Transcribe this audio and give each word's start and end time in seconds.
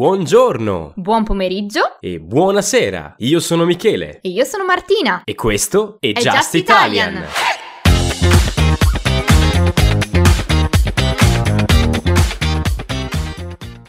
Buongiorno 0.00 0.92
Buon 0.94 1.24
pomeriggio 1.24 1.96
e 2.00 2.20
buonasera. 2.20 3.14
Io 3.16 3.40
sono 3.40 3.64
Michele 3.64 4.18
e 4.20 4.28
io 4.28 4.44
sono 4.44 4.66
Martina. 4.66 5.22
e 5.24 5.34
questo 5.34 5.96
è, 6.00 6.08
È 6.08 6.12
Just, 6.12 6.36
Just 6.36 6.54
Italian. 6.56 7.12
Italian. 7.12 7.55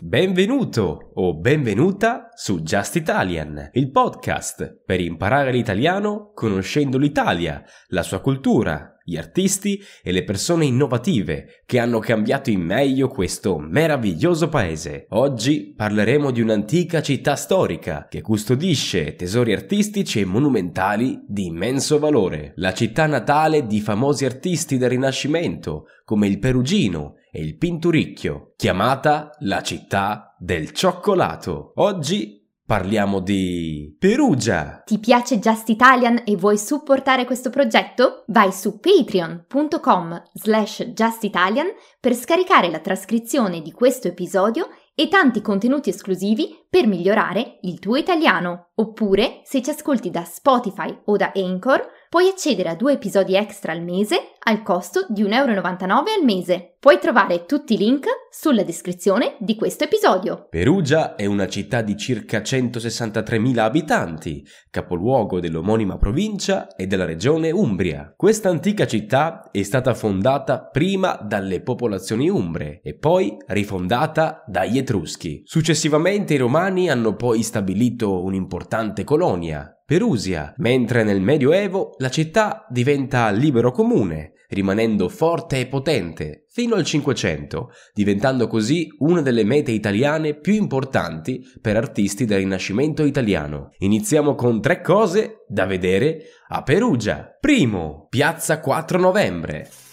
Benvenuto 0.07 1.11
o 1.15 1.37
benvenuta 1.37 2.29
su 2.33 2.61
Just 2.61 2.95
Italian, 2.95 3.71
il 3.73 3.91
podcast 3.91 4.83
per 4.85 5.01
imparare 5.01 5.51
l'italiano 5.51 6.31
conoscendo 6.33 6.97
l'Italia, 6.97 7.61
la 7.87 8.03
sua 8.03 8.21
cultura, 8.21 8.97
gli 9.03 9.17
artisti 9.17 9.83
e 10.01 10.13
le 10.13 10.23
persone 10.23 10.63
innovative 10.63 11.61
che 11.65 11.79
hanno 11.79 11.99
cambiato 11.99 12.49
in 12.49 12.61
meglio 12.61 13.09
questo 13.09 13.57
meraviglioso 13.57 14.47
paese. 14.47 15.07
Oggi 15.09 15.73
parleremo 15.75 16.31
di 16.31 16.39
un'antica 16.39 17.01
città 17.01 17.35
storica 17.35 18.07
che 18.09 18.21
custodisce 18.21 19.15
tesori 19.15 19.51
artistici 19.51 20.21
e 20.21 20.25
monumentali 20.25 21.21
di 21.27 21.47
immenso 21.47 21.99
valore. 21.99 22.53
La 22.55 22.73
città 22.73 23.07
natale 23.07 23.67
di 23.67 23.81
famosi 23.81 24.23
artisti 24.23 24.77
del 24.77 24.89
Rinascimento 24.89 25.87
come 26.05 26.27
il 26.27 26.39
Perugino 26.39 27.15
e 27.31 27.41
il 27.41 27.57
Pinturicchio, 27.57 28.53
chiamata 28.55 29.31
la 29.39 29.61
città 29.61 30.35
del 30.37 30.71
cioccolato. 30.71 31.73
Oggi 31.75 32.37
parliamo 32.67 33.21
di 33.21 33.95
Perugia. 33.97 34.81
Ti 34.85 34.99
piace 34.99 35.39
Just 35.39 35.69
Italian 35.69 36.23
e 36.25 36.35
vuoi 36.35 36.57
supportare 36.57 37.23
questo 37.23 37.49
progetto? 37.49 38.25
Vai 38.27 38.51
su 38.51 38.79
patreon.com 38.79 40.23
slash 40.33 40.83
justitalian 40.87 41.67
per 41.99 42.13
scaricare 42.13 42.69
la 42.69 42.79
trascrizione 42.79 43.61
di 43.61 43.71
questo 43.71 44.09
episodio 44.09 44.67
e 44.93 45.07
tanti 45.07 45.41
contenuti 45.41 45.89
esclusivi 45.89 46.65
per 46.69 46.87
migliorare 46.87 47.59
il 47.61 47.79
tuo 47.79 47.95
italiano. 47.95 48.71
Oppure, 48.75 49.41
se 49.43 49.61
ci 49.61 49.69
ascolti 49.69 50.09
da 50.09 50.23
Spotify 50.23 51.01
o 51.05 51.15
da 51.15 51.31
Anchor, 51.35 51.87
puoi 52.09 52.27
accedere 52.27 52.69
a 52.69 52.75
due 52.75 52.93
episodi 52.93 53.35
extra 53.35 53.71
al 53.71 53.83
mese 53.83 54.33
al 54.39 54.63
costo 54.63 55.05
di 55.09 55.23
1,99€ 55.23 55.91
al 55.91 56.23
mese. 56.23 56.76
Puoi 56.79 56.99
trovare 56.99 57.45
tutti 57.45 57.73
i 57.73 57.77
link 57.77 58.05
sulla 58.29 58.61
descrizione 58.61 59.35
di 59.39 59.55
questo 59.55 59.85
episodio. 59.85 60.45
Perugia 60.47 61.15
è 61.15 61.25
una 61.25 61.47
città 61.47 61.81
di 61.81 61.97
circa 61.97 62.37
163.000 62.37 63.57
abitanti, 63.57 64.45
capoluogo 64.69 65.39
dell'omonima 65.39 65.97
provincia 65.97 66.67
e 66.75 66.85
della 66.85 67.05
regione 67.05 67.49
Umbria. 67.49 68.13
Questa 68.15 68.49
antica 68.49 68.85
città 68.85 69.49
è 69.51 69.63
stata 69.63 69.95
fondata 69.95 70.65
prima 70.65 71.19
dalle 71.19 71.63
popolazioni 71.63 72.29
umbre 72.29 72.79
e 72.83 72.95
poi 72.95 73.35
rifondata 73.47 74.43
dagli 74.45 74.77
Etruschi. 74.77 75.41
Successivamente 75.45 76.35
i 76.35 76.37
Romani 76.37 76.91
hanno 76.91 77.15
poi 77.15 77.41
stabilito 77.41 78.23
un'importante 78.23 79.03
colonia, 79.03 79.71
Perusia, 79.83 80.53
mentre 80.57 81.03
nel 81.03 81.21
Medioevo 81.21 81.95
la 81.97 82.09
città 82.09 82.67
diventa 82.69 83.29
libero 83.31 83.71
comune, 83.71 84.33
rimanendo 84.49 85.09
forte 85.09 85.59
e 85.59 85.67
potente 85.67 86.45
fino 86.49 86.75
al 86.75 86.85
Cinquecento, 86.85 87.71
diventando 87.93 88.47
così 88.47 88.87
una 88.99 89.21
delle 89.21 89.43
mete 89.43 89.71
italiane 89.71 90.35
più 90.35 90.53
importanti 90.53 91.43
per 91.61 91.77
artisti 91.77 92.25
del 92.25 92.39
Rinascimento 92.39 93.03
italiano. 93.03 93.71
Iniziamo 93.79 94.35
con 94.35 94.61
tre 94.61 94.81
cose 94.81 95.45
da 95.47 95.65
vedere 95.65 96.23
a 96.47 96.63
Perugia. 96.63 97.37
Primo, 97.39 98.07
Piazza 98.09 98.59
4 98.59 98.97
Novembre. 98.97 99.86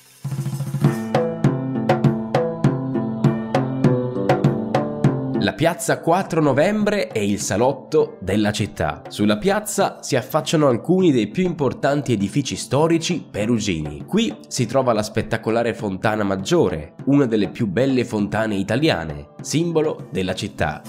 La 5.44 5.52
piazza 5.52 6.00
4 6.00 6.40
novembre 6.40 7.08
è 7.08 7.18
il 7.18 7.38
salotto 7.38 8.16
della 8.22 8.50
città. 8.50 9.02
Sulla 9.08 9.36
piazza 9.36 9.98
si 10.00 10.16
affacciano 10.16 10.68
alcuni 10.68 11.12
dei 11.12 11.26
più 11.26 11.44
importanti 11.44 12.14
edifici 12.14 12.56
storici 12.56 13.26
perugini. 13.30 14.06
Qui 14.06 14.34
si 14.48 14.64
trova 14.64 14.94
la 14.94 15.02
spettacolare 15.02 15.74
Fontana 15.74 16.24
Maggiore, 16.24 16.94
una 17.04 17.26
delle 17.26 17.50
più 17.50 17.66
belle 17.66 18.06
fontane 18.06 18.54
italiane, 18.54 19.32
simbolo 19.42 20.08
della 20.10 20.34
città. 20.34 20.80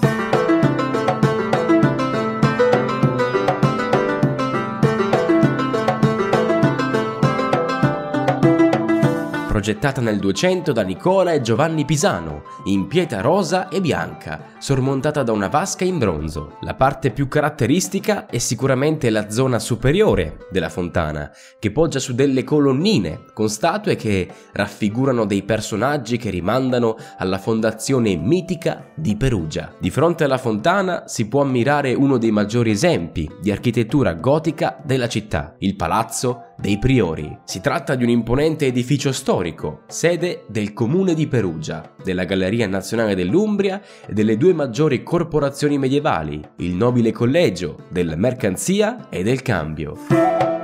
Progettata 9.55 10.01
nel 10.01 10.19
200 10.19 10.73
da 10.73 10.81
Nicola 10.81 11.31
e 11.31 11.39
Giovanni 11.39 11.85
Pisano, 11.85 12.43
in 12.65 12.87
pietra 12.87 13.21
rosa 13.21 13.69
e 13.69 13.79
bianca, 13.79 14.47
sormontata 14.59 15.23
da 15.23 15.31
una 15.31 15.47
vasca 15.47 15.85
in 15.85 15.97
bronzo. 15.97 16.57
La 16.59 16.73
parte 16.73 17.09
più 17.11 17.29
caratteristica 17.29 18.25
è 18.25 18.37
sicuramente 18.37 19.09
la 19.09 19.29
zona 19.29 19.57
superiore 19.59 20.47
della 20.51 20.67
fontana, 20.67 21.31
che 21.57 21.71
poggia 21.71 21.99
su 21.99 22.13
delle 22.13 22.43
colonnine 22.43 23.27
con 23.33 23.47
statue 23.47 23.95
che 23.95 24.27
raffigurano 24.51 25.23
dei 25.23 25.43
personaggi 25.43 26.17
che 26.17 26.31
rimandano 26.31 26.97
alla 27.17 27.37
fondazione 27.37 28.17
mitica 28.17 28.87
di 28.93 29.15
Perugia. 29.15 29.71
Di 29.79 29.89
fronte 29.89 30.25
alla 30.25 30.37
fontana 30.37 31.03
si 31.05 31.29
può 31.29 31.43
ammirare 31.43 31.93
uno 31.93 32.17
dei 32.17 32.31
maggiori 32.31 32.71
esempi 32.71 33.31
di 33.39 33.51
architettura 33.51 34.15
gotica 34.15 34.81
della 34.83 35.07
città, 35.07 35.55
il 35.59 35.77
Palazzo 35.77 36.54
dei 36.57 36.77
Priori. 36.77 37.37
Si 37.43 37.61
tratta 37.61 37.95
di 37.95 38.03
un 38.03 38.09
imponente 38.09 38.65
edificio 38.65 39.11
storico, 39.11 39.83
sede 39.87 40.43
del 40.47 40.73
comune 40.73 41.13
di 41.13 41.27
Perugia, 41.27 41.93
della 42.03 42.23
Galleria 42.23 42.67
Nazionale 42.67 43.15
dell'Umbria 43.15 43.81
e 44.05 44.13
delle 44.13 44.37
due 44.37 44.53
maggiori 44.53 45.03
corporazioni 45.03 45.77
medievali, 45.77 46.41
il 46.57 46.75
Nobile 46.75 47.11
Collegio 47.11 47.85
della 47.89 48.15
Mercanzia 48.15 49.09
e 49.09 49.23
del 49.23 49.41
Cambio. 49.41 50.54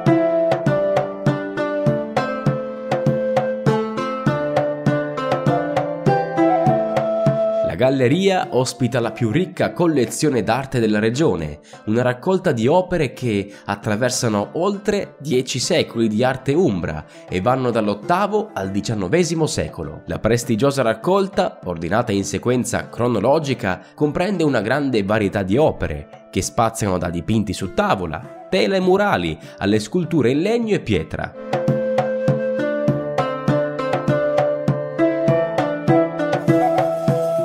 Galleria 7.81 8.49
ospita 8.51 8.99
la 8.99 9.11
più 9.11 9.31
ricca 9.31 9.73
collezione 9.73 10.43
d'arte 10.43 10.79
della 10.79 10.99
regione, 10.99 11.61
una 11.85 12.03
raccolta 12.03 12.51
di 12.51 12.67
opere 12.67 13.11
che 13.11 13.51
attraversano 13.65 14.51
oltre 14.53 15.15
dieci 15.17 15.57
secoli 15.57 16.07
di 16.07 16.23
arte 16.23 16.53
umbra 16.53 17.03
e 17.27 17.41
vanno 17.41 17.71
dall'VIII 17.71 18.49
al 18.53 18.69
XIX 18.69 19.43
secolo. 19.45 20.03
La 20.05 20.19
prestigiosa 20.19 20.83
raccolta, 20.83 21.59
ordinata 21.63 22.11
in 22.11 22.23
sequenza 22.23 22.87
cronologica, 22.87 23.81
comprende 23.95 24.43
una 24.43 24.61
grande 24.61 25.01
varietà 25.01 25.41
di 25.41 25.57
opere 25.57 26.27
che 26.29 26.43
spaziano 26.43 26.99
da 26.99 27.09
dipinti 27.09 27.51
su 27.51 27.73
tavola, 27.73 28.45
tela 28.47 28.75
e 28.75 28.79
murali 28.79 29.35
alle 29.57 29.79
sculture 29.79 30.29
in 30.29 30.41
legno 30.41 30.75
e 30.75 30.81
pietra. 30.81 31.60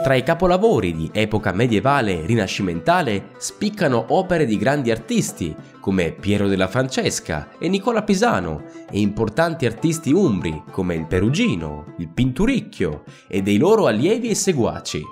Tra 0.06 0.14
i 0.14 0.22
capolavori 0.22 0.94
di 0.94 1.10
epoca 1.12 1.50
medievale 1.50 2.22
e 2.22 2.26
rinascimentale 2.26 3.30
spiccano 3.38 4.04
opere 4.10 4.46
di 4.46 4.56
grandi 4.56 4.92
artisti 4.92 5.52
come 5.80 6.12
Piero 6.12 6.46
della 6.46 6.68
Francesca 6.68 7.48
e 7.58 7.68
Nicola 7.68 8.04
Pisano 8.04 8.66
e 8.88 9.00
importanti 9.00 9.66
artisti 9.66 10.12
umbri 10.12 10.62
come 10.70 10.94
il 10.94 11.08
Perugino, 11.08 11.96
il 11.98 12.08
Pinturicchio 12.08 13.02
e 13.26 13.42
dei 13.42 13.56
loro 13.58 13.86
allievi 13.86 14.28
e 14.28 14.36
seguaci. 14.36 15.02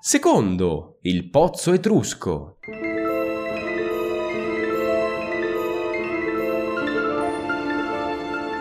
Secondo, 0.00 0.96
il 1.02 1.28
Pozzo 1.28 1.74
Etrusco. 1.74 2.56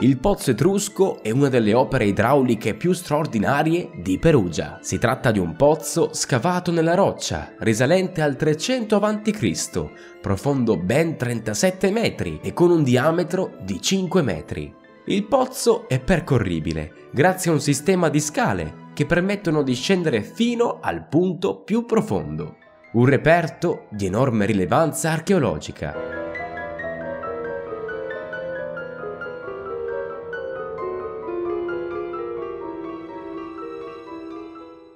Il 0.03 0.17
pozzo 0.17 0.51
etrusco 0.51 1.23
è 1.23 1.31
una 1.31 1.47
delle 1.47 1.73
opere 1.73 2.03
idrauliche 2.03 2.75
più 2.75 2.91
straordinarie 2.91 3.89
di 3.95 4.19
Perugia. 4.19 4.79
Si 4.81 4.97
tratta 4.97 5.31
di 5.31 5.39
un 5.39 5.55
pozzo 5.55 6.09
scavato 6.11 6.73
nella 6.73 6.94
roccia, 6.94 7.53
risalente 7.59 8.21
al 8.21 8.35
300 8.35 8.97
a.C., 8.97 10.19
profondo 10.19 10.75
ben 10.75 11.15
37 11.15 11.89
metri 11.91 12.38
e 12.44 12.51
con 12.51 12.69
un 12.69 12.83
diametro 12.83 13.55
di 13.63 13.81
5 13.81 14.21
metri. 14.21 14.75
Il 15.05 15.23
pozzo 15.23 15.88
è 15.88 16.01
percorribile 16.01 17.07
grazie 17.13 17.51
a 17.51 17.53
un 17.53 17.61
sistema 17.61 18.09
di 18.09 18.19
scale 18.19 18.91
che 18.94 19.06
permettono 19.06 19.63
di 19.63 19.73
scendere 19.73 20.21
fino 20.21 20.79
al 20.81 21.07
punto 21.07 21.61
più 21.61 21.85
profondo. 21.85 22.57
Un 22.91 23.06
reperto 23.06 23.85
di 23.89 24.07
enorme 24.07 24.45
rilevanza 24.45 25.11
archeologica. 25.11 26.22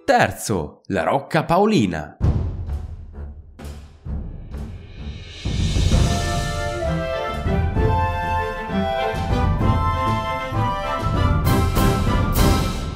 Terzo, 0.08 0.84
la 0.86 1.04
Rocca 1.04 1.44
Paolina. 1.44 2.16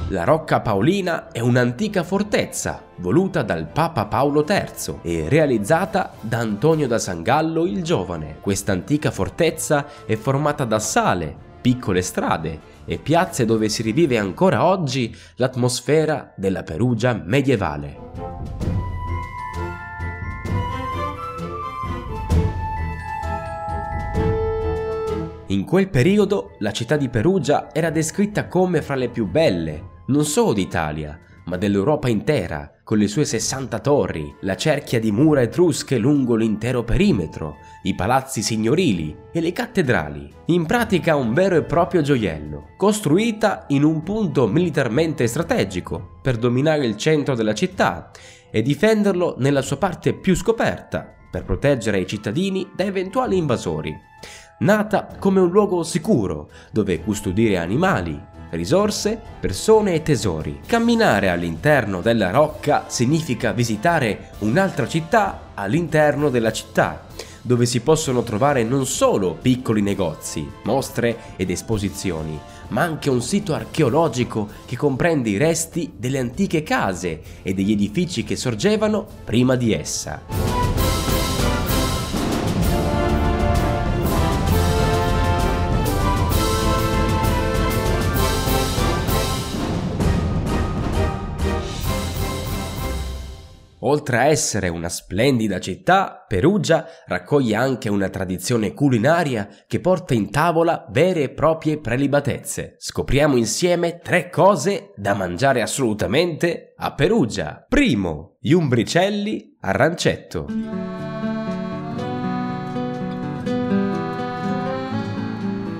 La 0.08 0.24
Rocca 0.24 0.60
Paolina 0.60 1.30
è 1.30 1.40
un'antica 1.40 2.02
fortezza 2.02 2.82
voluta 2.96 3.42
dal 3.42 3.66
Papa 3.66 4.06
Paolo 4.06 4.46
III 4.48 5.00
e 5.02 5.28
realizzata 5.28 6.12
da 6.18 6.38
Antonio 6.38 6.86
da 6.86 6.98
Sangallo 6.98 7.66
il 7.66 7.82
Giovane. 7.82 8.38
Questa 8.40 8.72
antica 8.72 9.10
fortezza 9.10 9.84
è 10.06 10.16
formata 10.16 10.64
da 10.64 10.78
sale, 10.78 11.51
piccole 11.62 12.02
strade 12.02 12.60
e 12.84 12.98
piazze 12.98 13.46
dove 13.46 13.70
si 13.70 13.80
rivive 13.80 14.18
ancora 14.18 14.66
oggi 14.66 15.16
l'atmosfera 15.36 16.34
della 16.36 16.64
Perugia 16.64 17.14
medievale. 17.24 18.00
In 25.46 25.64
quel 25.64 25.88
periodo 25.90 26.56
la 26.58 26.72
città 26.72 26.96
di 26.96 27.08
Perugia 27.08 27.72
era 27.72 27.90
descritta 27.90 28.48
come 28.48 28.82
fra 28.82 28.94
le 28.94 29.08
più 29.08 29.26
belle, 29.26 30.00
non 30.06 30.24
solo 30.24 30.52
d'Italia, 30.54 31.18
ma 31.44 31.56
dell'Europa 31.56 32.08
intera, 32.08 32.70
con 32.84 32.98
le 32.98 33.08
sue 33.08 33.24
60 33.24 33.78
torri, 33.80 34.34
la 34.40 34.56
cerchia 34.56 35.00
di 35.00 35.10
mura 35.10 35.42
etrusche 35.42 35.98
lungo 35.98 36.34
l'intero 36.34 36.84
perimetro, 36.84 37.56
i 37.82 37.94
palazzi 37.94 38.42
signorili 38.42 39.16
e 39.32 39.40
le 39.40 39.52
cattedrali. 39.52 40.30
In 40.46 40.66
pratica 40.66 41.16
un 41.16 41.32
vero 41.32 41.56
e 41.56 41.62
proprio 41.62 42.02
gioiello, 42.02 42.70
costruita 42.76 43.64
in 43.68 43.84
un 43.84 44.02
punto 44.02 44.46
militarmente 44.46 45.26
strategico 45.26 46.18
per 46.22 46.36
dominare 46.36 46.86
il 46.86 46.96
centro 46.96 47.34
della 47.34 47.54
città 47.54 48.10
e 48.50 48.62
difenderlo 48.62 49.36
nella 49.38 49.62
sua 49.62 49.78
parte 49.78 50.12
più 50.14 50.34
scoperta, 50.34 51.12
per 51.30 51.44
proteggere 51.44 51.98
i 51.98 52.06
cittadini 52.06 52.70
da 52.74 52.84
eventuali 52.84 53.36
invasori 53.38 54.10
nata 54.62 55.16
come 55.18 55.40
un 55.40 55.50
luogo 55.50 55.82
sicuro 55.82 56.48
dove 56.70 57.00
custodire 57.02 57.58
animali, 57.58 58.20
risorse, 58.52 59.20
persone 59.40 59.94
e 59.94 60.02
tesori. 60.02 60.60
Camminare 60.66 61.28
all'interno 61.28 62.00
della 62.00 62.30
rocca 62.30 62.84
significa 62.88 63.52
visitare 63.52 64.30
un'altra 64.38 64.86
città 64.86 65.50
all'interno 65.54 66.28
della 66.28 66.52
città, 66.52 67.06
dove 67.42 67.66
si 67.66 67.80
possono 67.80 68.22
trovare 68.22 68.62
non 68.62 68.86
solo 68.86 69.34
piccoli 69.40 69.82
negozi, 69.82 70.48
mostre 70.64 71.16
ed 71.36 71.50
esposizioni, 71.50 72.38
ma 72.68 72.82
anche 72.82 73.10
un 73.10 73.20
sito 73.20 73.54
archeologico 73.54 74.48
che 74.64 74.76
comprende 74.76 75.30
i 75.30 75.36
resti 75.36 75.92
delle 75.96 76.18
antiche 76.18 76.62
case 76.62 77.20
e 77.42 77.52
degli 77.52 77.72
edifici 77.72 78.24
che 78.24 78.36
sorgevano 78.36 79.06
prima 79.24 79.56
di 79.56 79.72
essa. 79.72 80.51
Oltre 93.92 94.16
a 94.16 94.24
essere 94.24 94.70
una 94.70 94.88
splendida 94.88 95.60
città, 95.60 96.24
Perugia 96.26 96.86
raccoglie 97.04 97.56
anche 97.56 97.90
una 97.90 98.08
tradizione 98.08 98.72
culinaria 98.72 99.46
che 99.66 99.80
porta 99.80 100.14
in 100.14 100.30
tavola 100.30 100.86
vere 100.88 101.24
e 101.24 101.28
proprie 101.28 101.78
prelibatezze. 101.78 102.76
Scopriamo 102.78 103.36
insieme 103.36 103.98
tre 103.98 104.30
cose 104.30 104.92
da 104.96 105.12
mangiare 105.12 105.60
assolutamente 105.60 106.72
a 106.74 106.94
Perugia. 106.94 107.66
Primo, 107.68 108.36
gli 108.40 108.52
umbricelli 108.52 109.58
a 109.60 109.72
rancetto. 109.72 110.46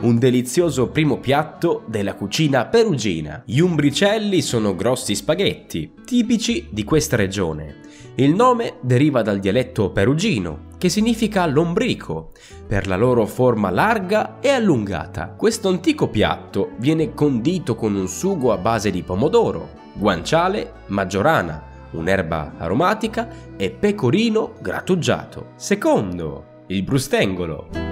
un 0.02 0.18
delizioso 0.18 0.88
primo 0.88 1.20
piatto 1.20 1.84
della 1.86 2.14
cucina 2.14 2.66
perugina. 2.66 3.44
Gli 3.46 3.60
umbricelli 3.60 4.42
sono 4.42 4.74
grossi 4.74 5.14
spaghetti, 5.14 5.92
tipici 6.04 6.68
di 6.72 6.82
questa 6.82 7.14
regione. 7.14 7.90
Il 8.16 8.34
nome 8.34 8.74
deriva 8.82 9.22
dal 9.22 9.38
dialetto 9.38 9.90
perugino, 9.90 10.70
che 10.76 10.90
significa 10.90 11.46
lombrico, 11.46 12.32
per 12.66 12.86
la 12.86 12.96
loro 12.96 13.24
forma 13.24 13.70
larga 13.70 14.38
e 14.40 14.50
allungata. 14.50 15.28
Questo 15.28 15.68
antico 15.68 16.08
piatto 16.08 16.72
viene 16.76 17.14
condito 17.14 17.74
con 17.74 17.94
un 17.94 18.08
sugo 18.08 18.52
a 18.52 18.58
base 18.58 18.90
di 18.90 19.02
pomodoro, 19.02 19.70
guanciale, 19.94 20.72
maggiorana, 20.88 21.62
un'erba 21.92 22.54
aromatica 22.58 23.28
e 23.56 23.70
pecorino 23.70 24.54
grattugiato. 24.60 25.52
Secondo, 25.56 26.64
il 26.66 26.82
brustengolo. 26.82 27.91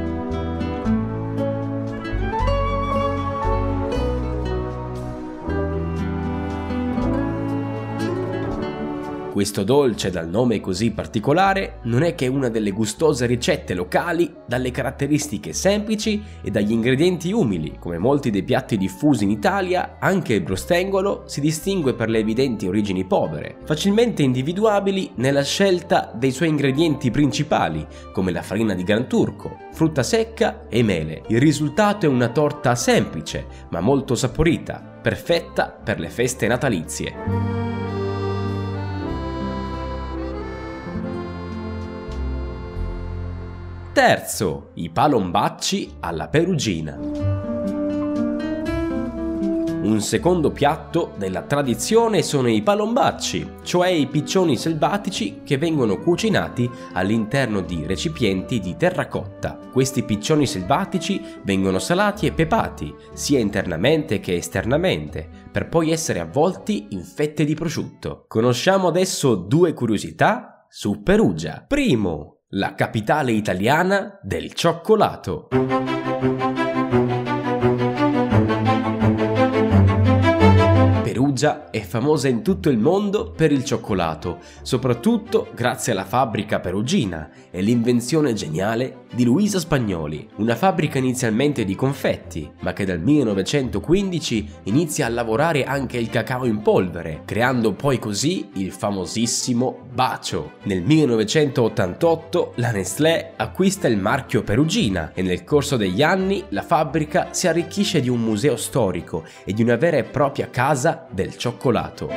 Questo 9.41 9.65
dolce 9.65 10.11
dal 10.11 10.29
nome 10.29 10.61
così 10.61 10.91
particolare 10.91 11.79
non 11.85 12.03
è 12.03 12.15
che 12.15 12.27
una 12.27 12.51
delle 12.51 12.73
gustose 12.73 13.25
ricette 13.25 13.73
locali 13.73 14.31
dalle 14.47 14.71
caratteristiche 14.71 15.55
semplici 15.55 16.23
e 16.43 16.51
dagli 16.51 16.73
ingredienti 16.73 17.33
umili. 17.33 17.77
Come 17.79 17.97
molti 17.97 18.31
dei 18.31 18.43
piatti 18.43 18.77
diffusi 18.77 19.25
in 19.25 19.31
Italia, 19.31 19.97
anche 19.99 20.35
il 20.35 20.43
brostengolo 20.43 21.23
si 21.25 21.41
distingue 21.41 21.95
per 21.95 22.11
le 22.11 22.19
evidenti 22.19 22.67
origini 22.67 23.07
povere, 23.07 23.57
facilmente 23.65 24.23
individuabili 24.23 25.13
nella 25.15 25.43
scelta 25.43 26.13
dei 26.15 26.33
suoi 26.33 26.51
ingredienti 26.51 27.11
principali, 27.11 27.87
come 28.13 28.33
la 28.33 28.43
farina 28.43 28.75
di 28.75 28.85
gran 28.85 29.09
turco, 29.09 29.57
frutta 29.73 30.03
secca 30.03 30.67
e 30.69 30.83
mele. 30.83 31.23
Il 31.29 31.41
risultato 31.41 32.05
è 32.05 32.11
una 32.11 32.29
torta 32.29 32.75
semplice, 32.75 33.47
ma 33.71 33.81
molto 33.81 34.15
saporita, 34.15 34.99
perfetta 35.01 35.71
per 35.83 35.99
le 35.99 36.11
feste 36.11 36.47
natalizie. 36.47 37.70
Terzo, 44.01 44.71
i 44.77 44.89
palombacci 44.89 45.97
alla 46.01 46.29
perugina. 46.29 46.97
Un 49.83 49.99
secondo 50.01 50.51
piatto 50.53 51.13
della 51.19 51.43
tradizione 51.43 52.23
sono 52.23 52.49
i 52.49 52.63
palombacci, 52.63 53.57
cioè 53.63 53.89
i 53.89 54.07
piccioni 54.07 54.57
selvatici 54.57 55.43
che 55.45 55.59
vengono 55.59 55.99
cucinati 55.99 56.71
all'interno 56.95 57.61
di 57.61 57.85
recipienti 57.85 58.59
di 58.59 58.75
terracotta. 58.75 59.59
Questi 59.71 60.03
piccioni 60.03 60.47
selvatici 60.47 61.23
vengono 61.43 61.79
salati 61.79 62.25
e 62.25 62.33
pepati, 62.33 62.95
sia 63.13 63.39
internamente 63.39 64.19
che 64.19 64.35
esternamente, 64.35 65.29
per 65.53 65.69
poi 65.69 65.91
essere 65.91 66.21
avvolti 66.21 66.87
in 66.93 67.03
fette 67.03 67.45
di 67.45 67.53
prosciutto. 67.53 68.25
Conosciamo 68.29 68.89
adesso 68.89 69.35
due 69.35 69.75
curiosità 69.75 70.65
su 70.71 71.03
Perugia. 71.03 71.63
Primo, 71.69 72.40
la 72.53 72.75
capitale 72.75 73.31
italiana 73.31 74.19
del 74.23 74.55
cioccolato. 74.55 75.49
Perugia 81.41 81.71
è 81.71 81.81
famosa 81.81 82.29
in 82.29 82.43
tutto 82.43 82.69
il 82.69 82.77
mondo 82.77 83.31
per 83.31 83.51
il 83.51 83.65
cioccolato, 83.65 84.41
soprattutto 84.61 85.49
grazie 85.55 85.93
alla 85.93 86.05
fabbrica 86.05 86.61
perugina 86.61 87.31
e 87.51 87.63
l'invenzione 87.63 88.35
geniale 88.35 89.07
di 89.13 89.25
Luisa 89.25 89.59
Spagnoli, 89.59 90.29
una 90.37 90.55
fabbrica 90.55 90.99
inizialmente 90.99 91.65
di 91.65 91.75
confetti, 91.75 92.49
ma 92.61 92.73
che 92.73 92.85
dal 92.85 93.01
1915 93.01 94.49
inizia 94.65 95.07
a 95.07 95.09
lavorare 95.09 95.65
anche 95.65 95.97
il 95.97 96.11
cacao 96.11 96.45
in 96.45 96.63
polvere, 96.63 97.23
creando 97.25 97.73
poi 97.73 97.99
così 97.99 98.51
il 98.55 98.71
famosissimo 98.71 99.89
bacio. 99.93 100.53
Nel 100.65 100.83
1988 100.83 102.53
la 102.57 102.71
Nestlé 102.71 103.33
acquista 103.37 103.89
il 103.89 103.99
marchio 103.99 104.43
Perugina 104.43 105.13
e 105.15 105.23
nel 105.23 105.43
corso 105.43 105.77
degli 105.77 106.03
anni 106.03 106.45
la 106.51 106.63
fabbrica 106.63 107.29
si 107.33 107.49
arricchisce 107.49 108.01
di 108.01 108.09
un 108.09 108.21
museo 108.21 108.57
storico 108.57 109.25
e 109.45 109.53
di 109.53 109.63
una 109.63 109.77
vera 109.77 109.97
e 109.97 110.05
propria 110.05 110.51
casa 110.51 111.07
del 111.11 111.30
del 111.31 111.37
cioccolato. 111.37 112.09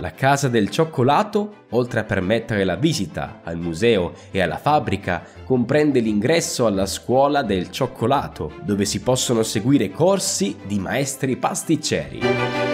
La 0.00 0.12
Casa 0.12 0.48
del 0.48 0.70
Cioccolato, 0.70 1.66
oltre 1.70 2.00
a 2.00 2.04
permettere 2.04 2.64
la 2.64 2.76
visita 2.76 3.40
al 3.44 3.58
museo 3.58 4.12
e 4.30 4.40
alla 4.40 4.58
fabbrica, 4.58 5.22
comprende 5.44 6.00
l'ingresso 6.00 6.66
alla 6.66 6.86
scuola 6.86 7.42
del 7.42 7.70
cioccolato, 7.70 8.52
dove 8.62 8.84
si 8.84 9.00
possono 9.00 9.42
seguire 9.42 9.90
corsi 9.90 10.56
di 10.66 10.78
maestri 10.78 11.36
pasticceri. 11.36 12.73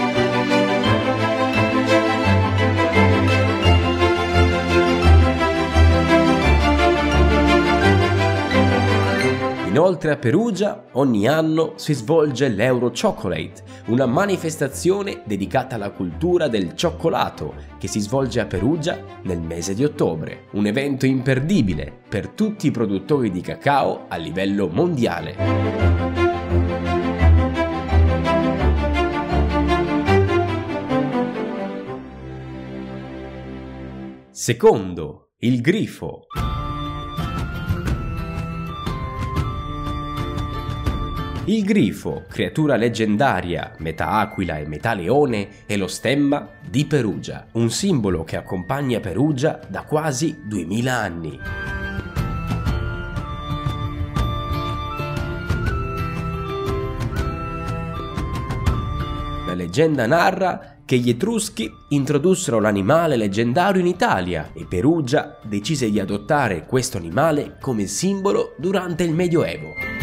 Inoltre 9.70 10.10
a 10.10 10.16
Perugia 10.16 10.86
ogni 10.94 11.28
anno 11.28 11.74
si 11.76 11.94
svolge 11.94 12.48
l'Euro 12.48 12.90
Chocolate, 12.90 13.62
una 13.86 14.04
manifestazione 14.04 15.22
dedicata 15.24 15.76
alla 15.76 15.92
cultura 15.92 16.48
del 16.48 16.74
cioccolato 16.74 17.54
che 17.78 17.86
si 17.86 18.00
svolge 18.00 18.40
a 18.40 18.46
Perugia 18.46 18.98
nel 19.22 19.40
mese 19.40 19.74
di 19.74 19.84
ottobre. 19.84 20.46
Un 20.54 20.66
evento 20.66 21.06
imperdibile 21.06 22.00
per 22.08 22.30
tutti 22.30 22.66
i 22.66 22.72
produttori 22.72 23.30
di 23.30 23.40
cacao 23.42 24.06
a 24.08 24.16
livello 24.16 24.66
mondiale. 24.66 25.36
Secondo, 34.32 35.28
il 35.38 35.60
grifo. 35.60 36.26
Il 41.46 41.64
grifo, 41.64 42.26
creatura 42.28 42.76
leggendaria, 42.76 43.72
metà 43.78 44.10
aquila 44.10 44.58
e 44.58 44.66
metà 44.66 44.92
leone, 44.92 45.48
è 45.64 45.74
lo 45.78 45.86
stemma 45.86 46.50
di 46.68 46.84
Perugia, 46.84 47.46
un 47.52 47.70
simbolo 47.70 48.24
che 48.24 48.36
accompagna 48.36 49.00
Perugia 49.00 49.58
da 49.66 49.84
quasi 49.84 50.42
2000 50.44 50.94
anni. 50.94 51.38
La 59.46 59.54
leggenda 59.54 60.06
narra 60.06 60.76
che 60.84 60.98
gli 60.98 61.08
Etruschi 61.08 61.72
introdussero 61.88 62.60
l'animale 62.60 63.16
leggendario 63.16 63.80
in 63.80 63.86
Italia 63.86 64.50
e 64.52 64.66
Perugia 64.66 65.38
decise 65.42 65.90
di 65.90 65.98
adottare 65.98 66.66
questo 66.66 66.98
animale 66.98 67.56
come 67.58 67.86
simbolo 67.86 68.54
durante 68.58 69.04
il 69.04 69.14
Medioevo. 69.14 69.99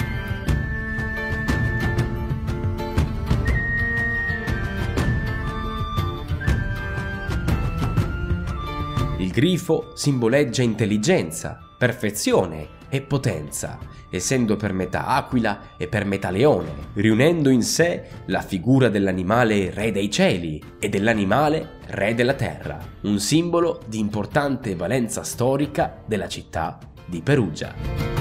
Il 9.20 9.32
grifo 9.32 9.94
simboleggia 9.96 10.62
intelligenza, 10.62 11.58
perfezione 11.76 12.76
e 12.88 13.02
potenza, 13.02 13.80
essendo 14.12 14.56
per 14.58 14.74
metà 14.74 15.08
aquila 15.08 15.76
e 15.76 15.88
per 15.88 16.06
metà 16.06 16.30
leone, 16.30 16.90
riunendo 16.94 17.50
in 17.50 17.64
sé 17.64 18.04
la 18.28 18.42
figura 18.42 18.90
dell'animale 18.90 19.72
re 19.72 19.92
dei 19.92 20.12
cieli 20.12 20.62
e 20.78 20.88
dell'animale 20.88 21.80
re 21.88 22.14
della 22.14 22.36
terra, 22.36 22.78
un 23.02 23.20
simbolo 23.20 23.82
di 23.88 23.98
importante 23.98 24.76
valenza 24.76 25.24
storica 25.24 26.00
della 26.06 26.28
città 26.28 26.78
di 27.04 27.20
Perugia. 27.22 28.17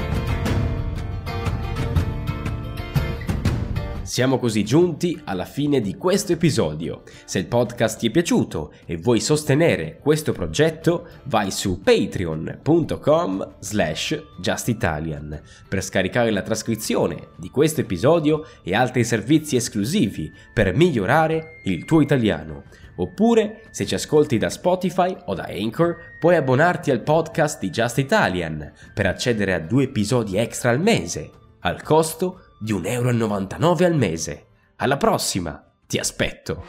Siamo 4.17 4.39
così 4.39 4.65
giunti 4.65 5.21
alla 5.25 5.45
fine 5.45 5.83
di 5.83 5.95
questo 5.97 6.33
episodio. 6.33 7.03
Se 7.27 7.39
il 7.39 7.49
podcast 7.49 7.99
ti 7.99 8.07
è 8.07 8.11
piaciuto 8.11 8.73
e 8.87 8.97
vuoi 8.97 9.21
sostenere 9.21 9.99
questo 10.01 10.33
progetto, 10.33 11.07
vai 11.25 11.51
su 11.51 11.83
patreon.com 11.83 13.57
slash 13.59 14.23
justitalian 14.41 15.39
per 15.69 15.85
scaricare 15.85 16.31
la 16.31 16.41
trascrizione 16.41 17.29
di 17.37 17.51
questo 17.51 17.83
episodio 17.83 18.47
e 18.63 18.75
altri 18.75 19.05
servizi 19.05 19.57
esclusivi 19.57 20.33
per 20.51 20.75
migliorare 20.75 21.61
il 21.65 21.85
tuo 21.85 22.01
italiano. 22.01 22.63
Oppure, 22.97 23.65
se 23.69 23.85
ci 23.85 23.97
ascolti 23.97 24.39
da 24.39 24.49
Spotify 24.49 25.15
o 25.27 25.35
da 25.35 25.45
Anchor, 25.51 26.17
puoi 26.19 26.37
abbonarti 26.37 26.91
al 26.91 27.03
podcast 27.03 27.61
di 27.61 27.69
Just 27.69 27.99
Italian 27.99 28.73
per 28.95 29.05
accedere 29.05 29.53
a 29.53 29.61
due 29.61 29.85
episodi 29.85 30.39
extra 30.39 30.71
al 30.71 30.81
mese, 30.81 31.31
al 31.61 31.83
costo 31.83 32.46
di 32.59 32.73
1,99€ 32.73 33.85
al 33.85 33.95
mese. 33.95 34.47
Alla 34.77 34.97
prossima, 34.97 35.63
ti 35.87 35.99
aspetto! 35.99 36.65